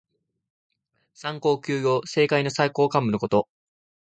[1.13, 2.01] 三公九卿。
[2.07, 3.47] 政界の最高幹部のこと。